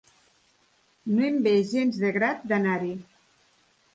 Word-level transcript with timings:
No 1.17 1.25
em 1.27 1.37
ve 1.49 1.53
gens 1.73 2.01
de 2.05 2.11
grat 2.17 2.43
d'anar-hi. 2.53 2.91